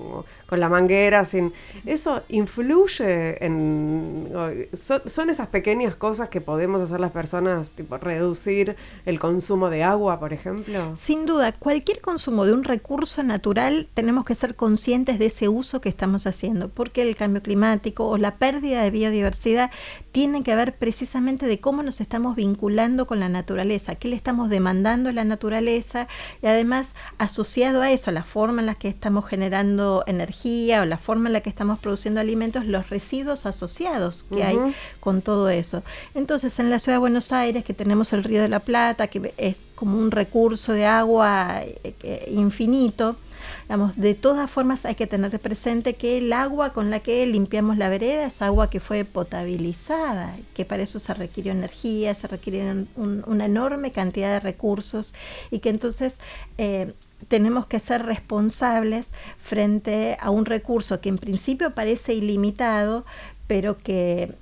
[0.47, 1.53] con la manguera, sin...
[1.85, 4.31] Eso influye en...
[4.73, 8.75] Son, esas pequeñas cosas que podemos hacer las personas, tipo reducir
[9.05, 10.95] el consumo de agua, por ejemplo.
[10.95, 15.81] Sin duda, cualquier consumo de un recurso natural tenemos que ser conscientes de ese uso
[15.81, 19.71] que estamos haciendo, porque el cambio climático o la pérdida de biodiversidad
[20.11, 24.49] tiene que ver precisamente de cómo nos estamos vinculando con la naturaleza, qué le estamos
[24.49, 26.07] demandando a la naturaleza
[26.41, 30.85] y además asociado a eso, a la forma en la que estamos generando energía o
[30.85, 34.57] la forma en la que estamos produciendo alimentos, los residuos asociados que hay
[34.99, 35.83] con todo eso.
[36.13, 39.33] Entonces, en la ciudad de Buenos Aires, que tenemos el río de la Plata, que
[39.37, 43.15] es como un recurso de agua eh, infinito,
[43.63, 47.77] Digamos, de todas formas hay que tener presente que el agua con la que limpiamos
[47.77, 52.85] la vereda es agua que fue potabilizada, que para eso se requirió energía, se requiere
[52.95, 55.13] una enorme cantidad de recursos
[55.49, 56.19] y que entonces
[56.57, 56.93] eh,
[57.27, 63.05] tenemos que ser responsables frente a un recurso que en principio parece ilimitado,
[63.47, 64.35] pero que,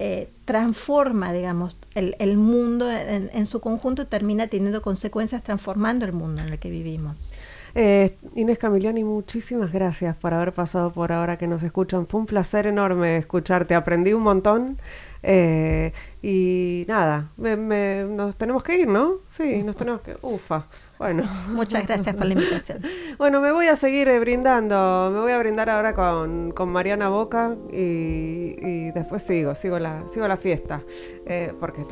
[0.00, 6.48] eh, transforma, digamos, el, mundo en, su conjunto termina teniendo consecuencias transformando el mundo en
[6.48, 7.32] el que vivimos.
[7.74, 12.06] Eh, Inés Camiliani, muchísimas gracias por haber pasado por ahora que nos escuchan.
[12.06, 14.78] Fue un placer enorme escucharte, aprendí un montón.
[15.22, 19.16] Eh, y nada, nos tenemos que ir, ¿no?
[19.28, 20.16] Sí, nos tenemos que...
[20.22, 20.66] Ufa.
[20.98, 21.24] Bueno.
[21.48, 22.82] Muchas gracias por la invitación.
[23.18, 25.10] bueno, me voy a seguir eh, brindando.
[25.12, 30.36] Me voy a brindar ahora con, Mariana Boca y, después sigo, sigo la, sigo la
[30.36, 30.82] fiesta.
[31.26, 31.84] Eh, porque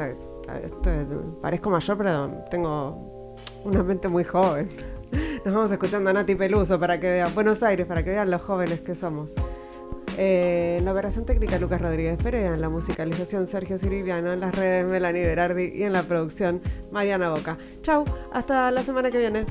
[1.41, 3.35] parezco mayor, pero tengo
[3.65, 4.69] una mente muy joven.
[5.45, 8.43] Nos vamos escuchando a Nati Peluso para que vean Buenos Aires, para que vean los
[8.43, 9.35] jóvenes que somos.
[10.19, 14.91] En la operación técnica Lucas Rodríguez Perea, en la musicalización Sergio Ciriliano, en las redes
[14.91, 17.59] Melanie Berardi y en la producción Mariana Boca.
[17.83, 19.47] Chau, hasta la semana que viene.